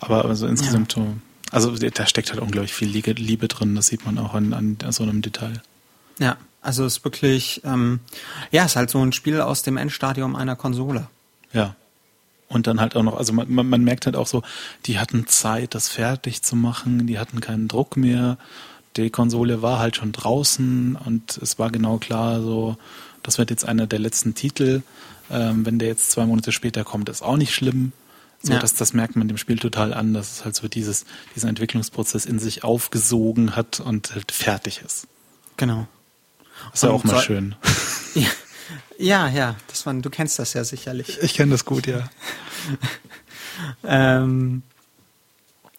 [0.00, 1.06] Aber also insgesamt ja.
[1.50, 5.02] also da steckt halt unglaublich viel Liebe drin, das sieht man auch an, an so
[5.02, 5.62] einem Detail.
[6.18, 8.00] Ja, also es ist wirklich, ähm,
[8.50, 11.06] ja, es ist halt so ein Spiel aus dem Endstadium einer Konsole.
[11.52, 11.76] Ja.
[12.48, 14.42] Und dann halt auch noch, also man, man merkt halt auch so,
[14.86, 18.36] die hatten Zeit, das fertig zu machen, die hatten keinen Druck mehr.
[18.96, 22.76] Die Konsole war halt schon draußen und es war genau klar, so,
[23.22, 24.82] das wird jetzt einer der letzten Titel.
[25.30, 27.92] Ähm, wenn der jetzt zwei Monate später kommt, ist auch nicht schlimm.
[28.42, 28.58] So, ja.
[28.58, 32.26] das, das merkt man dem Spiel total an, dass es halt so dieses, diesen Entwicklungsprozess
[32.26, 35.06] in sich aufgesogen hat und halt fertig ist.
[35.56, 35.86] Genau.
[36.72, 37.54] Ist ja auch mal schön.
[38.14, 38.28] Ja.
[38.98, 41.18] Ja, ja, das war, du kennst das ja sicherlich.
[41.20, 42.08] Ich kenne das gut, ja.
[43.84, 44.62] ähm,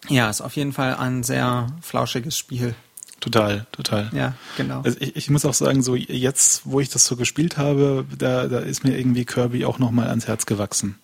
[0.08, 2.76] ja, ist auf jeden Fall ein sehr flauschiges Spiel.
[3.20, 4.10] Total, total.
[4.14, 4.82] Ja, genau.
[4.82, 8.46] Also ich, ich muss auch sagen, so jetzt, wo ich das so gespielt habe, da,
[8.46, 10.96] da ist mir irgendwie Kirby auch nochmal ans Herz gewachsen.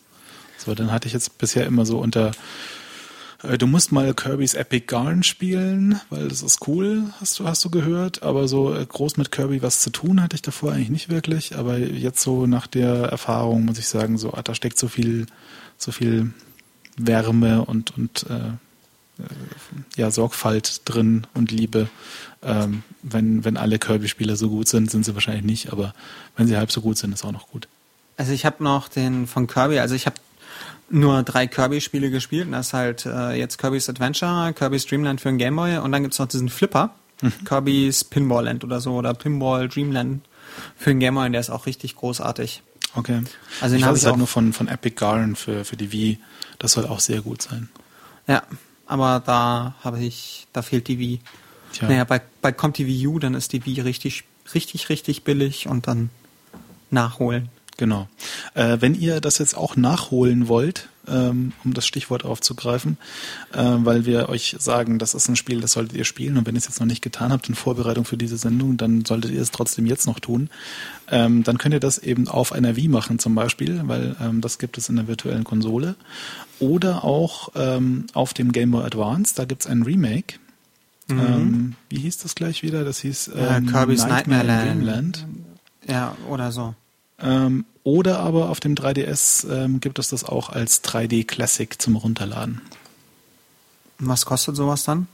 [0.56, 2.32] So, dann hatte ich jetzt bisher immer so unter äh,
[3.58, 7.70] du musst mal Kirby's Epic Garden spielen, weil das ist cool, hast du, hast du
[7.70, 8.22] gehört.
[8.22, 11.56] Aber so äh, groß mit Kirby was zu tun hatte ich davor eigentlich nicht wirklich.
[11.56, 15.26] Aber jetzt so nach der Erfahrung muss ich sagen, so, ah, da steckt so viel,
[15.78, 16.32] so viel
[16.96, 19.26] Wärme und, und äh, äh
[19.96, 21.88] ja, Sorgfalt drin und Liebe.
[22.42, 25.94] Ähm, wenn, wenn alle Kirby-Spieler so gut sind, sind sie wahrscheinlich nicht, aber
[26.36, 27.68] wenn sie halb so gut sind, ist auch noch gut.
[28.16, 30.16] Also ich habe noch den von Kirby, also ich habe
[30.90, 32.46] nur drei Kirby-Spiele gespielt.
[32.46, 36.02] Und das ist halt äh, jetzt Kirby's Adventure, Kirby's Dreamland für den Gameboy und dann
[36.02, 36.90] gibt's noch diesen Flipper,
[37.22, 37.32] mhm.
[37.44, 40.22] Kirby's Pinball Land oder so oder Pinball Dreamland
[40.76, 42.62] für den Gameboy und der ist auch richtig großartig.
[42.94, 43.22] Okay.
[43.60, 46.18] Also ich weiß es halt nur von, von Epic Garden für, für die Wii.
[46.58, 47.68] Das soll auch sehr gut sein.
[48.26, 48.42] Ja,
[48.86, 51.20] aber da habe ich, da fehlt die Wii.
[51.72, 51.88] Tja.
[51.88, 55.66] Naja, bei, bei kommt die Wii U, dann ist die Wii richtig, richtig, richtig billig
[55.66, 56.10] und dann
[56.90, 57.48] nachholen.
[57.76, 58.08] Genau.
[58.54, 62.96] Äh, wenn ihr das jetzt auch nachholen wollt, ähm, um das Stichwort aufzugreifen,
[63.52, 66.54] äh, weil wir euch sagen, das ist ein Spiel, das solltet ihr spielen und wenn
[66.54, 69.42] ihr es jetzt noch nicht getan habt in Vorbereitung für diese Sendung, dann solltet ihr
[69.42, 70.50] es trotzdem jetzt noch tun.
[71.10, 74.58] Ähm, dann könnt ihr das eben auf einer Wii machen zum Beispiel, weil ähm, das
[74.58, 75.96] gibt es in der virtuellen Konsole.
[76.60, 80.36] Oder auch ähm, auf dem Game Boy Advance, da gibt es ein Remake.
[81.08, 81.18] Mhm.
[81.20, 82.84] Ähm, wie hieß das gleich wieder?
[82.84, 85.26] Das hieß ähm, Kirby's Nightmare, Nightmare Land.
[85.86, 86.74] Ja, oder so.
[87.20, 91.96] Ähm, oder aber auf dem 3DS ähm, gibt es das auch als 3D Classic zum
[91.96, 92.60] Runterladen.
[93.98, 95.06] Was kostet sowas dann?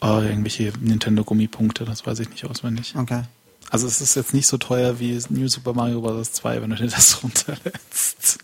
[0.00, 2.94] Oh, irgendwelche Nintendo-Gummipunkte, das weiß ich nicht auswendig.
[2.96, 3.22] Okay.
[3.70, 6.32] Also es ist jetzt nicht so teuer wie New Super Mario Bros.
[6.32, 8.38] 2, wenn du dir das runterlädst.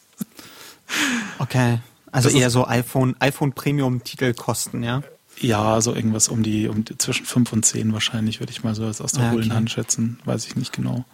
[1.38, 1.78] Okay.
[2.10, 5.02] Also das eher so iPhone, iPhone Premium Titelkosten, ja?
[5.40, 8.74] Ja, so irgendwas um die, um die zwischen 5 und 10 wahrscheinlich, würde ich mal
[8.74, 9.54] so aus der ja, hohlen okay.
[9.54, 10.18] Hand schätzen.
[10.24, 11.04] Weiß ich nicht genau.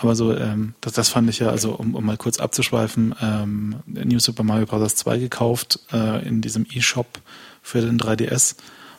[0.00, 3.76] Aber so, ähm, das, das fand ich ja, also um, um mal kurz abzuschweifen, ähm,
[3.86, 4.94] New Super Mario Bros.
[4.94, 7.20] 2 gekauft äh, in diesem E-Shop
[7.62, 8.54] für den 3DS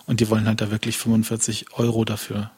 [0.06, 2.52] und die wollen halt da wirklich 45 Euro dafür.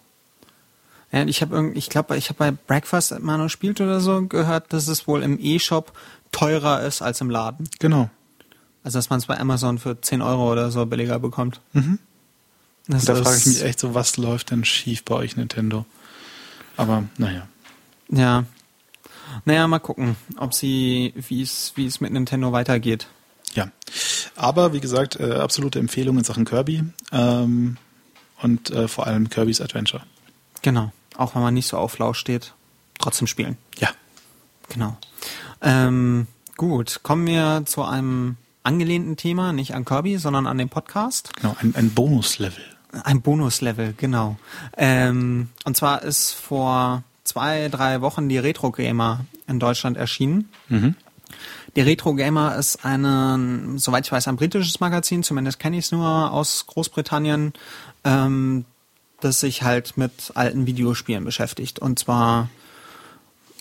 [1.12, 4.88] Ja, ich habe ich glaube, ich habe bei Breakfast Mano spielt oder so gehört, dass
[4.88, 5.93] es wohl im E-Shop
[6.32, 7.69] teurer ist als im Laden.
[7.80, 8.10] Genau.
[8.84, 11.62] Also dass man es bei Amazon für 10 Euro oder so billiger bekommt.
[11.73, 11.99] Mhm.
[12.88, 15.86] Das da frage ich mich echt so, was läuft denn schief bei euch Nintendo?
[16.77, 17.47] Aber naja.
[18.12, 18.45] Ja.
[19.45, 23.08] Naja, mal gucken, ob sie, wie es, wie es mit Nintendo weitergeht.
[23.54, 23.71] Ja.
[24.36, 27.78] Aber wie gesagt, äh, absolute Empfehlung in Sachen Kirby ähm,
[28.41, 30.04] und äh, vor allem Kirby's Adventure.
[30.62, 30.91] Genau.
[31.15, 32.54] Auch wenn man nicht so auf Lausch steht,
[33.00, 33.58] trotzdem spielen.
[33.78, 33.89] Ja.
[34.69, 34.97] Genau.
[35.62, 41.34] Ähm, gut, kommen wir zu einem angelehnten Thema, nicht an Kirby, sondern an den Podcast.
[41.36, 42.63] Genau, ein, ein Bonuslevel.
[43.04, 44.38] Ein Bonuslevel, genau.
[44.78, 50.50] Ähm, und zwar ist vor zwei, drei Wochen die Retro Gamer in Deutschland erschienen.
[50.70, 50.96] Mhm.
[51.76, 55.92] Die Retro Gamer ist eine, soweit ich weiß, ein britisches Magazin, zumindest kenne ich es
[55.92, 57.54] nur aus Großbritannien,
[58.04, 58.66] ähm,
[59.22, 61.80] das sich halt mit alten Videospielen beschäftigt.
[61.80, 62.50] Und zwar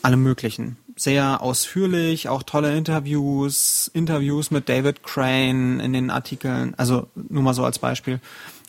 [0.03, 0.77] alle möglichen.
[0.96, 7.55] Sehr ausführlich, auch tolle Interviews, Interviews mit David Crane in den Artikeln, also nur mal
[7.55, 8.20] so als Beispiel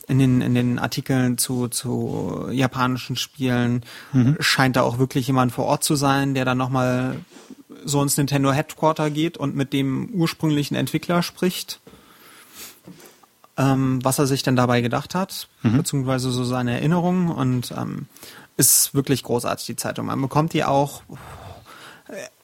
[0.08, 4.36] in den, in den Artikeln zu, zu japanischen Spielen mhm.
[4.40, 7.16] scheint da auch wirklich jemand vor Ort zu sein, der dann nochmal
[7.84, 11.80] so ins Nintendo Headquarter geht und mit dem ursprünglichen Entwickler spricht,
[13.56, 15.78] ähm, was er sich denn dabei gedacht hat, mhm.
[15.78, 18.06] beziehungsweise so seine Erinnerungen und ähm,
[18.56, 20.06] ist wirklich großartig, die Zeitung.
[20.06, 21.02] Man bekommt die auch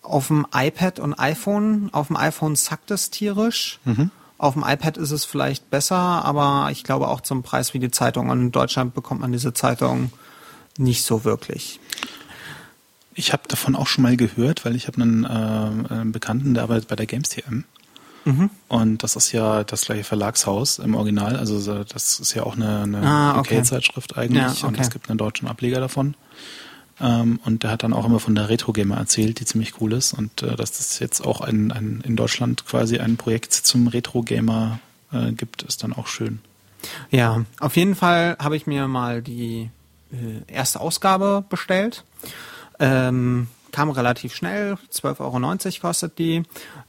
[0.03, 1.91] auf dem iPad und iPhone.
[1.93, 3.79] Auf dem iPhone zackt es tierisch.
[3.85, 4.11] Mhm.
[4.39, 7.91] Auf dem iPad ist es vielleicht besser, aber ich glaube auch zum Preis wie die
[7.91, 8.31] Zeitung.
[8.31, 10.13] Und in Deutschland bekommt man diese Zeitung
[10.79, 11.81] nicht so wirklich.
[13.15, 16.63] Ich habe davon auch schon mal gehört, weil ich habe einen, äh, einen Bekannten, der
[16.63, 17.65] arbeitet bei der Games TM.
[18.25, 18.51] Mhm.
[18.69, 21.37] Und das ist ja das gleiche Verlagshaus im Original.
[21.37, 23.63] Also das ist ja auch eine, eine ah, okay.
[23.65, 24.43] zeitschrift eigentlich.
[24.43, 24.67] Ja, okay.
[24.67, 26.15] Und es gibt einen deutschen Ableger davon.
[27.01, 29.93] Ähm, und der hat dann auch immer von der Retro Gamer erzählt, die ziemlich cool
[29.93, 30.13] ist.
[30.13, 34.23] Und äh, dass es jetzt auch ein, ein, in Deutschland quasi ein Projekt zum Retro
[34.23, 34.81] Gamer
[35.13, 36.41] äh, gibt, ist dann auch schön.
[37.11, 39.71] Ja, auf jeden Fall habe ich mir mal die
[40.13, 42.05] äh, erste Ausgabe bestellt.
[42.79, 46.43] Ähm, kam relativ schnell, 12,90 Euro kostet die.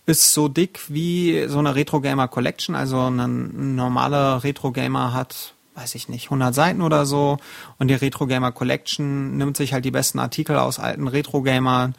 [0.06, 5.54] Ist so dick wie so eine Retro Gamer Collection, also ein normaler Retro Gamer hat
[5.80, 7.38] weiß ich nicht, 100 Seiten oder so.
[7.78, 11.94] Und die Retro Gamer Collection nimmt sich halt die besten Artikel aus alten Retro Gamer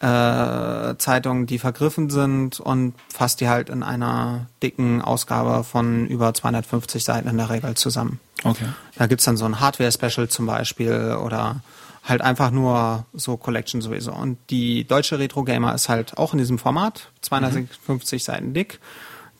[0.00, 6.32] äh, Zeitungen, die vergriffen sind und fasst die halt in einer dicken Ausgabe von über
[6.32, 8.18] 250 Seiten in der Regel zusammen.
[8.42, 8.64] Okay.
[8.96, 11.60] Da gibt's dann so ein Hardware-Special zum Beispiel oder
[12.02, 14.12] halt einfach nur so Collection sowieso.
[14.12, 18.24] Und die deutsche Retro Gamer ist halt auch in diesem Format, 250 mhm.
[18.24, 18.80] Seiten dick,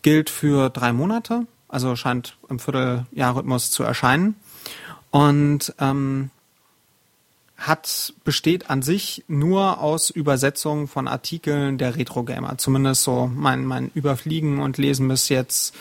[0.03, 4.37] gilt für drei Monate also scheint im Vierteljahrrhythmus zu erscheinen.
[5.11, 6.31] Und ähm,
[7.61, 12.57] hat, besteht an sich nur aus Übersetzungen von Artikeln der Retro-Gamer.
[12.59, 15.75] Zumindest so mein, mein Überfliegen und Lesen bis jetzt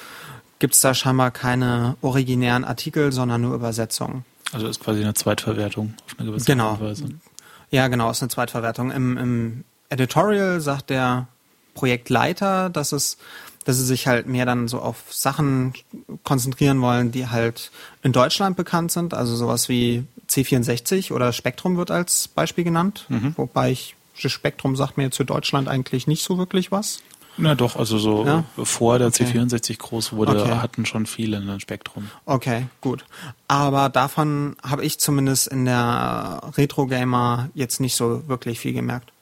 [0.59, 4.25] gibt es da scheinbar keine originären Artikel, sondern nur Übersetzungen.
[4.51, 6.71] Also ist quasi eine Zweitverwertung auf eine gewisse genau.
[6.71, 7.09] Art und Weise.
[7.71, 8.91] Ja, genau, ist eine Zweitverwertung.
[8.91, 11.27] Im, Im Editorial sagt der
[11.75, 13.17] Projektleiter, dass es
[13.65, 15.73] dass sie sich halt mehr dann so auf Sachen
[16.23, 17.71] konzentrieren wollen, die halt
[18.03, 19.13] in Deutschland bekannt sind.
[19.13, 23.05] Also sowas wie C64 oder Spektrum wird als Beispiel genannt.
[23.09, 23.33] Mhm.
[23.37, 27.01] Wobei ich, Spektrum sagt mir jetzt für Deutschland eigentlich nicht so wirklich was.
[27.41, 28.43] Na doch, also so ja?
[28.57, 29.23] bevor der okay.
[29.23, 30.55] C64 groß wurde, okay.
[30.57, 32.09] hatten schon viele ein Spektrum.
[32.25, 33.05] Okay, gut.
[33.47, 39.13] Aber davon habe ich zumindest in der Retro Gamer jetzt nicht so wirklich viel gemerkt.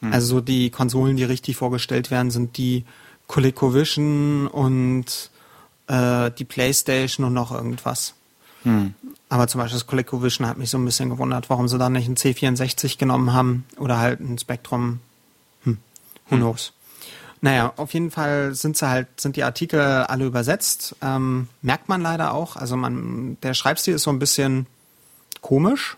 [0.00, 0.12] Hm.
[0.12, 2.84] Also die Konsolen, die richtig vorgestellt werden, sind die,
[3.28, 5.30] ColecoVision und
[5.86, 8.14] äh, die PlayStation und noch irgendwas.
[8.64, 8.94] Hm.
[9.28, 12.08] Aber zum Beispiel das ColecoVision hat mich so ein bisschen gewundert, warum sie da nicht
[12.08, 15.00] ein C64 genommen haben oder halt ein Spektrum.
[15.64, 15.78] Hm.
[16.28, 16.38] Who hm.
[16.38, 16.72] knows?
[17.40, 20.96] Naja, auf jeden Fall sind sie halt, sind die Artikel alle übersetzt.
[21.02, 22.56] Ähm, merkt man leider auch.
[22.56, 24.66] Also man, der Schreibstil ist so ein bisschen
[25.40, 25.96] komisch.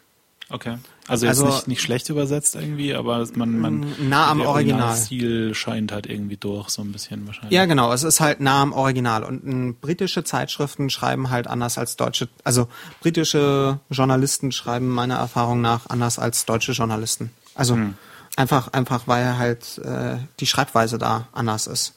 [0.50, 0.76] Okay.
[1.10, 4.96] Also jetzt also, nicht, nicht schlecht übersetzt irgendwie, aber man, man nah am Original.
[4.96, 7.50] Stil scheint halt irgendwie durch, so ein bisschen wahrscheinlich.
[7.50, 9.24] Ja, genau, es ist halt nah am Original.
[9.24, 12.68] Und m, britische Zeitschriften schreiben halt anders als deutsche, also
[13.00, 17.30] britische Journalisten schreiben meiner Erfahrung nach anders als deutsche Journalisten.
[17.56, 17.94] Also hm.
[18.36, 21.94] einfach, einfach weil halt äh, die Schreibweise da anders ist.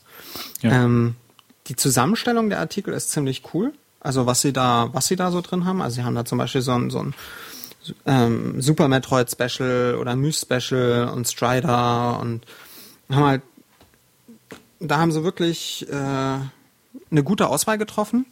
[0.63, 0.71] Ja.
[0.71, 1.13] Ähm,
[1.67, 3.73] die Zusammenstellung der Artikel ist ziemlich cool.
[3.99, 5.83] Also was sie da, was sie da so drin haben.
[5.83, 7.13] Also sie haben da zum Beispiel so ein, so ein
[8.05, 12.45] ähm, Super Metroid Special oder Myst Special und Strider und
[13.09, 13.41] haben halt,
[14.79, 18.25] da haben sie wirklich äh, eine gute Auswahl getroffen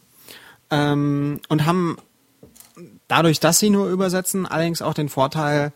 [0.70, 1.96] ähm, und haben
[3.08, 5.72] dadurch, dass sie nur übersetzen, allerdings auch den Vorteil,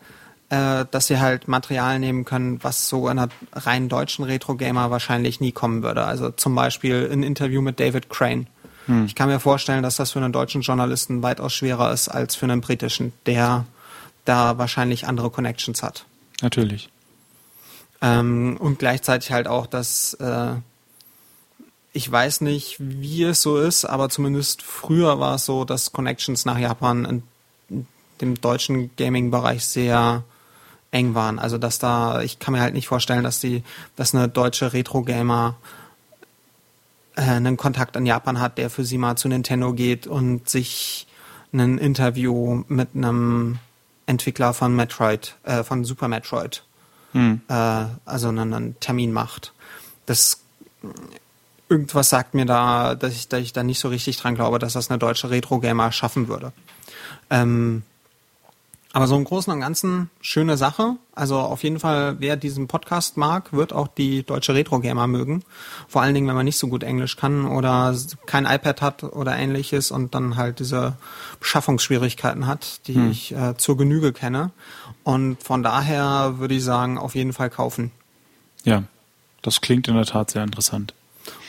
[0.49, 5.39] äh, dass sie halt Material nehmen können, was so in einer rein deutschen Retro-Gamer wahrscheinlich
[5.39, 6.05] nie kommen würde.
[6.05, 8.47] Also zum Beispiel ein Interview mit David Crane.
[8.87, 9.05] Hm.
[9.05, 12.45] Ich kann mir vorstellen, dass das für einen deutschen Journalisten weitaus schwerer ist als für
[12.45, 13.65] einen britischen, der
[14.25, 16.05] da wahrscheinlich andere Connections hat.
[16.41, 16.89] Natürlich.
[18.01, 20.53] Ähm, und gleichzeitig halt auch, dass äh,
[21.93, 26.45] ich weiß nicht, wie es so ist, aber zumindest früher war es so, dass Connections
[26.45, 27.05] nach Japan
[27.69, 27.87] in
[28.21, 30.23] dem deutschen Gaming-Bereich sehr
[30.91, 31.39] eng waren.
[31.39, 33.63] Also dass da, ich kann mir halt nicht vorstellen, dass die,
[33.95, 35.55] dass eine deutsche Retro-Gamer
[37.21, 41.07] einen Kontakt in Japan hat, der für sie mal zu Nintendo geht und sich
[41.51, 43.59] ein Interview mit einem
[44.05, 46.63] Entwickler von Metroid, äh, von Super Metroid,
[47.13, 47.41] hm.
[47.47, 49.53] äh, also einen, einen, Termin macht.
[50.05, 50.41] Das
[51.69, 54.73] irgendwas sagt mir da, dass ich, dass ich da nicht so richtig dran glaube, dass
[54.73, 56.53] das eine deutsche Retro-Gamer schaffen würde.
[57.29, 57.83] Ähm,
[58.97, 60.95] aber so im Großen und Ganzen schöne Sache.
[61.13, 65.43] Also auf jeden Fall, wer diesen Podcast mag, wird auch die deutsche Retro-Gamer mögen.
[65.87, 69.37] Vor allen Dingen, wenn man nicht so gut Englisch kann oder kein iPad hat oder
[69.37, 70.93] ähnliches und dann halt diese
[71.39, 73.11] Beschaffungsschwierigkeiten hat, die hm.
[73.11, 74.49] ich äh, zur Genüge kenne.
[75.03, 77.91] Und von daher würde ich sagen, auf jeden Fall kaufen.
[78.63, 78.81] Ja,
[79.43, 80.95] das klingt in der Tat sehr interessant.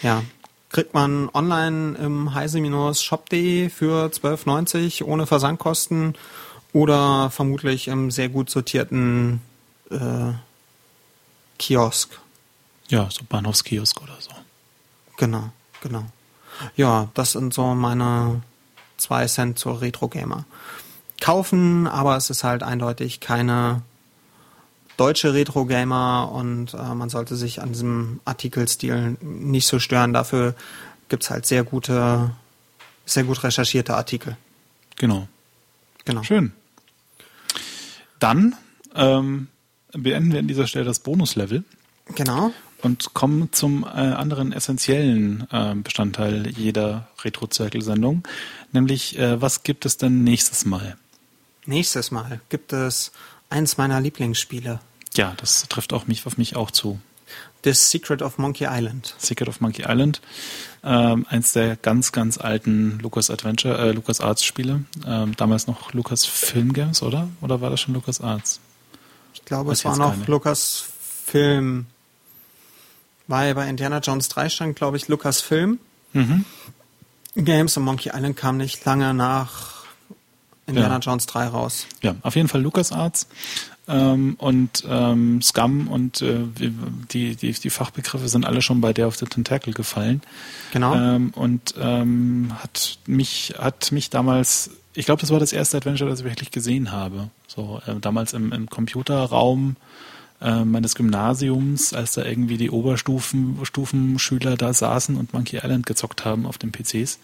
[0.02, 0.22] Ja,
[0.68, 6.14] kriegt man online im heise-shop.de für 12,90 ohne Versandkosten
[6.72, 9.40] oder vermutlich im sehr gut sortierten
[9.90, 10.32] äh,
[11.58, 12.18] Kiosk.
[12.88, 14.30] Ja, so Bahnhofskiosk oder so.
[15.16, 15.50] Genau,
[15.80, 16.04] genau.
[16.76, 18.42] Ja, das sind so meine
[18.96, 20.44] zwei Cent zur Retro Gamer.
[21.20, 23.82] Kaufen, aber es ist halt eindeutig keine
[24.96, 30.12] deutsche Retro Gamer und äh, man sollte sich an diesem Artikelstil nicht so stören.
[30.12, 30.54] Dafür
[31.08, 32.30] gibt's halt sehr gute,
[33.04, 34.36] sehr gut recherchierte Artikel.
[34.96, 35.28] Genau.
[36.08, 36.22] Genau.
[36.22, 36.52] Schön.
[38.18, 38.56] Dann
[38.94, 39.48] ähm,
[39.92, 41.64] beenden wir an dieser Stelle das Bonuslevel.
[42.14, 42.50] Genau.
[42.80, 48.26] Und kommen zum äh, anderen essentiellen äh, Bestandteil jeder Retro-Zirkel-Sendung,
[48.72, 50.96] nämlich äh, was gibt es denn nächstes Mal?
[51.66, 53.12] Nächstes Mal gibt es
[53.50, 54.80] eins meiner Lieblingsspiele.
[55.14, 56.98] Ja, das trifft auch mich auf mich auch zu.
[57.64, 59.14] The Secret of Monkey Island.
[59.18, 60.20] Secret of Monkey Island.
[60.84, 64.84] Ähm, eins der ganz, ganz alten Lucas Adventure, äh, Lucas Arts Spiele.
[65.06, 67.28] Ähm, damals noch Lucas Film Games, oder?
[67.40, 68.60] Oder war das schon Lucas Arts?
[69.34, 70.24] Ich glaube, Weiß es war noch keine.
[70.26, 70.84] Lucas
[71.26, 71.86] Film.
[73.26, 75.80] Weil bei Indiana Jones 3 stand, glaube ich, Lucas Film.
[76.12, 76.44] Mhm.
[77.34, 79.77] Games und Monkey Island kam nicht lange nach
[80.68, 81.00] Indiana ja.
[81.00, 81.86] Jones 3 raus.
[82.02, 83.26] Ja, auf jeden Fall Lucas Arts
[83.88, 86.40] ähm, und ähm, Scum und äh,
[87.10, 90.20] die, die, die Fachbegriffe sind alle schon bei der of the Tentacle gefallen.
[90.72, 90.94] Genau.
[90.94, 96.08] Ähm, und ähm, hat mich hat mich damals, ich glaube, das war das erste Adventure,
[96.10, 97.30] das ich wirklich gesehen habe.
[97.46, 99.76] So äh, damals im, im Computerraum
[100.42, 106.46] äh, meines Gymnasiums, als da irgendwie die Oberstufenschüler da saßen und Monkey Island gezockt haben
[106.46, 107.18] auf den PCs.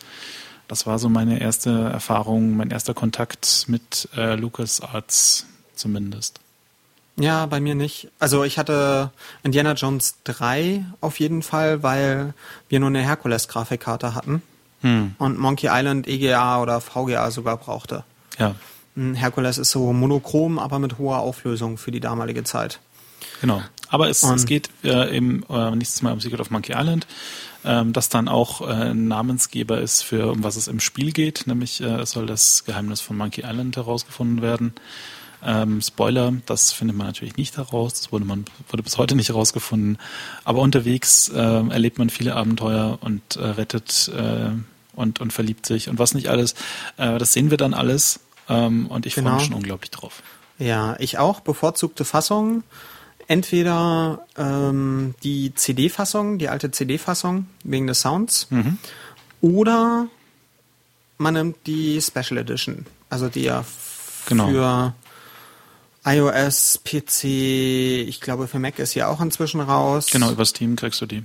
[0.68, 6.40] Das war so meine erste Erfahrung, mein erster Kontakt mit äh, LucasArts zumindest.
[7.16, 8.09] Ja, bei mir nicht.
[8.18, 9.11] Also ich hatte
[9.42, 12.35] Indiana Jones 3 auf jeden Fall, weil
[12.68, 14.42] wir nur eine Herkules-Grafikkarte hatten
[14.81, 15.14] hm.
[15.18, 18.05] und Monkey Island EGA oder VGA sogar brauchte.
[18.38, 18.55] Ja.
[18.96, 22.81] Herkules ist so monochrom, aber mit hoher Auflösung für die damalige Zeit.
[23.40, 23.62] Genau.
[23.88, 27.07] Aber es, es geht äh, eben äh, nächstes Mal um Secret of Monkey Island,
[27.64, 31.46] ähm, das dann auch äh, ein Namensgeber ist für um was es im Spiel geht,
[31.46, 34.74] nämlich äh, es soll das Geheimnis von Monkey Island herausgefunden werden.
[35.46, 39.29] Ähm, Spoiler, das findet man natürlich nicht heraus, das wurde man wurde bis heute nicht
[39.29, 39.98] herausgefunden.
[40.44, 44.50] Aber unterwegs äh, erlebt man viele Abenteuer und äh, rettet äh,
[44.94, 46.55] und, und verliebt sich und was nicht alles.
[46.96, 49.31] Äh, das sehen wir dann alles ähm, und ich genau.
[49.31, 50.22] freue mich schon unglaublich drauf.
[50.59, 51.40] Ja, ich auch.
[51.40, 52.62] Bevorzugte Fassung.
[53.26, 58.78] Entweder ähm, die CD-Fassung, die alte CD-Fassung wegen des Sounds, mhm.
[59.40, 60.08] oder
[61.18, 63.64] man nimmt die Special Edition, also die ja
[64.26, 64.48] genau.
[64.48, 64.94] für
[66.04, 67.24] iOS, PC,
[68.08, 70.08] ich glaube für Mac ist ja auch inzwischen raus.
[70.10, 71.24] Genau, über Steam kriegst du die.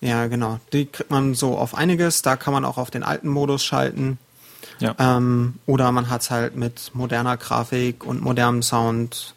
[0.00, 0.58] Ja, genau.
[0.72, 2.22] Die kriegt man so auf einiges.
[2.22, 4.18] Da kann man auch auf den alten Modus schalten.
[4.78, 4.94] Ja.
[4.98, 9.34] Ähm, oder man hat es halt mit moderner Grafik und modernem Sound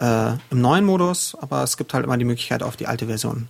[0.00, 3.48] äh, im neuen Modus, aber es gibt halt immer die Möglichkeit, auf die alte Version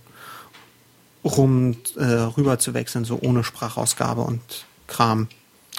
[1.23, 4.41] rum äh, rüber zu wechseln, so ohne Sprachausgabe und
[4.87, 5.27] Kram.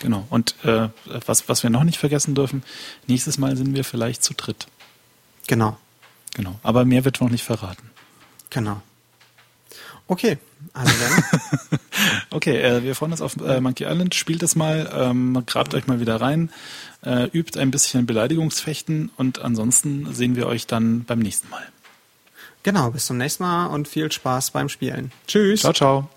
[0.00, 0.26] Genau.
[0.30, 0.88] Und äh,
[1.26, 2.62] was, was wir noch nicht vergessen dürfen,
[3.06, 4.66] nächstes Mal sind wir vielleicht zu dritt.
[5.46, 5.76] Genau.
[6.34, 6.58] Genau.
[6.62, 7.90] Aber mehr wird noch nicht verraten.
[8.50, 8.82] Genau.
[10.08, 10.38] Okay,
[10.72, 11.78] also dann.
[12.30, 14.14] okay, äh, wir freuen uns auf äh, Monkey Island.
[14.14, 16.50] Spielt es mal, ähm, grabt euch mal wieder rein,
[17.04, 21.62] äh, übt ein bisschen Beleidigungsfechten und ansonsten sehen wir euch dann beim nächsten Mal.
[22.62, 25.12] Genau, bis zum nächsten Mal und viel Spaß beim Spielen.
[25.26, 25.60] Tschüss.
[25.60, 26.08] Ciao, ciao.